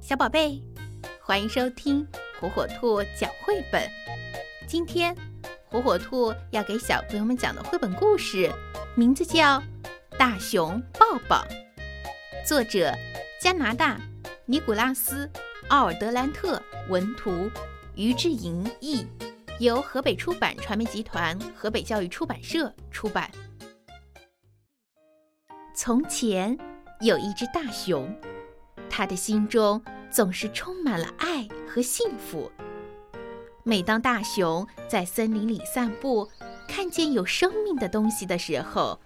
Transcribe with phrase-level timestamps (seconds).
[0.00, 0.60] 小宝贝，
[1.20, 2.06] 欢迎收听
[2.40, 3.86] 火火兔讲绘本。
[4.66, 5.14] 今天，
[5.66, 8.50] 火火兔要给小朋友们讲的绘本故事，
[8.96, 9.60] 名字叫
[10.18, 11.44] 《大熊抱抱》，
[12.48, 12.92] 作者
[13.38, 14.00] 加拿大
[14.46, 15.26] 尼古拉斯·
[15.68, 17.50] 奥尔德兰特文图，
[17.94, 19.06] 于志莹译，
[19.58, 23.30] 由河北出版传媒集团河北教育出版社出版。
[25.74, 26.58] 从前
[27.00, 28.10] 有一只大熊。
[28.90, 29.80] 他的心中
[30.10, 32.50] 总是充满了爱和幸福。
[33.62, 36.28] 每当大熊在森林里散步，
[36.68, 38.98] 看见有生命的东西的时候，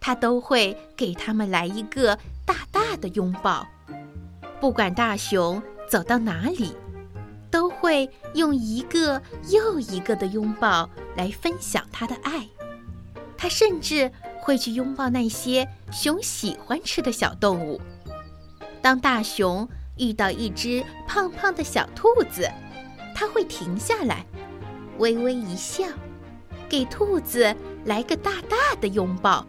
[0.00, 3.66] 他都会给他们来一个大大的拥抱。
[4.60, 6.74] 不管大熊走到哪里，
[7.50, 12.48] 都会用一个又一个的拥抱来分享他的爱。
[13.36, 14.10] 他甚至
[14.40, 17.80] 会去拥抱那些熊喜欢吃的小动物。
[18.88, 22.50] 当大熊遇到一只胖胖的小兔子，
[23.14, 24.24] 它会停下来，
[24.96, 25.84] 微微一笑，
[26.70, 27.54] 给兔子
[27.84, 29.46] 来个大大的拥抱。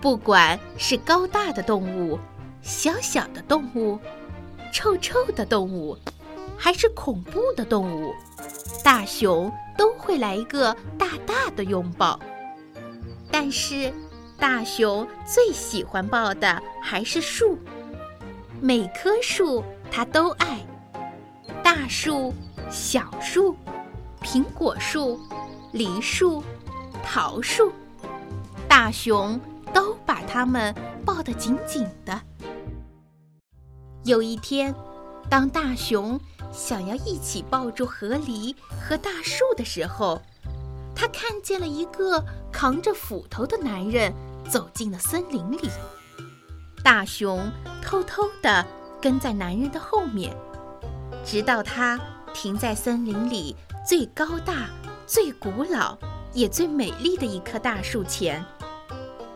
[0.00, 2.18] 不管是高大的动物、
[2.62, 3.98] 小小的动物、
[4.72, 5.94] 臭臭的动物，
[6.56, 8.14] 还是恐怖的动物，
[8.82, 12.18] 大熊都会来一个大大的拥抱。
[13.30, 13.92] 但是，
[14.38, 17.58] 大熊最喜欢抱的还是树。
[18.60, 20.58] 每棵树它都爱，
[21.62, 22.34] 大树、
[22.68, 23.54] 小树、
[24.20, 25.18] 苹果树、
[25.72, 26.42] 梨树、
[27.04, 27.72] 桃树，
[28.68, 29.40] 大熊
[29.72, 30.74] 都把它们
[31.06, 32.20] 抱得紧紧的。
[34.04, 34.74] 有一天，
[35.30, 36.18] 当大熊
[36.52, 40.20] 想要一起抱住河狸和大树的时候，
[40.96, 44.12] 他看见了一个扛着斧头的男人
[44.50, 45.70] 走进了森林里。
[46.82, 47.50] 大熊
[47.82, 48.66] 偷偷地
[49.00, 50.34] 跟在男人的后面，
[51.24, 51.98] 直到他
[52.32, 53.54] 停在森林里
[53.86, 54.68] 最高大、
[55.06, 55.98] 最古老
[56.32, 58.44] 也最美丽的一棵大树前。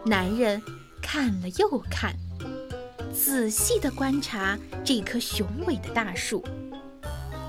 [0.04, 0.62] 男人
[1.00, 2.14] 看了又看，
[3.12, 6.44] 仔细地观察这棵雄伟的大树。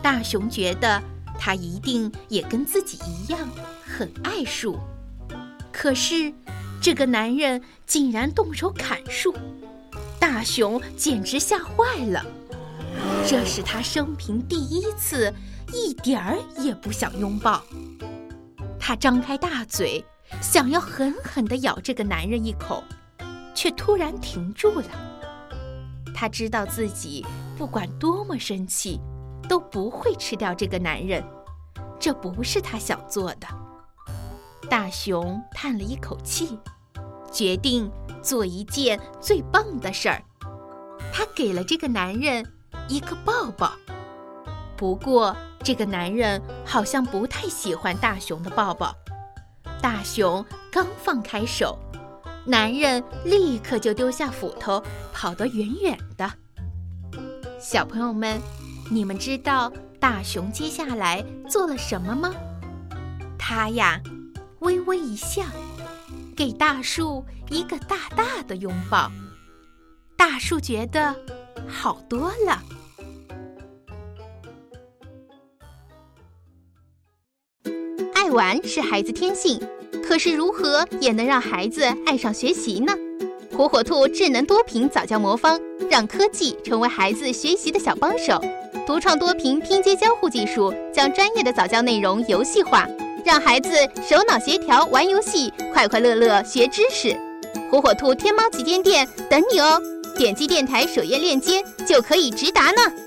[0.01, 1.01] 大熊觉得
[1.39, 3.39] 他一定也跟自己一样
[3.85, 4.77] 很爱树，
[5.71, 6.33] 可是
[6.81, 9.33] 这个男人竟然动手砍树。
[10.43, 12.25] 熊简直吓坏了，
[13.25, 15.33] 这是他生平第一次
[15.71, 17.63] 一点儿也不想拥抱。
[18.79, 20.03] 他张开大嘴，
[20.41, 22.83] 想要狠狠地咬这个男人一口，
[23.55, 24.85] 却突然停住了。
[26.13, 27.25] 他知道自己
[27.57, 28.99] 不管多么生气，
[29.47, 31.23] 都不会吃掉这个男人，
[31.99, 33.47] 这不是他想做的。
[34.69, 36.59] 大熊叹了一口气。
[37.31, 40.23] 决定做一件最棒的事儿，
[41.15, 42.43] 他给了这个男人
[42.89, 43.71] 一个抱抱。
[44.75, 48.95] 不过，这个男人好像不太喜欢大熊的抱抱。
[49.79, 51.77] 大熊刚放开手，
[52.47, 56.33] 男人立刻就丢下斧头，跑得远远的。
[57.59, 58.41] 小朋友们，
[58.89, 62.33] 你们知道大熊接下来做了什么吗？
[63.37, 64.01] 他呀，
[64.61, 65.43] 微微一笑。
[66.35, 69.11] 给大树一个大大的拥抱，
[70.25, 71.13] 大树觉得
[71.67, 72.63] 好多了。
[78.13, 79.59] 爱玩是孩子天性，
[80.01, 82.93] 可是如何也能让孩子爱上学习呢？
[83.51, 85.59] 火火兔智能多屏早教魔方，
[85.91, 88.41] 让科技成为孩子学习的小帮手。
[88.87, 92.87] 独创多屏拼接交互技术，将专业的早教内容游戏化。
[93.25, 97.13] 让孩子手脑协调玩游戏，快快乐乐学知识。
[97.69, 99.81] 火火兔天猫旗舰店等你哦！
[100.15, 103.02] 点击电台首页链接就可以直达呢。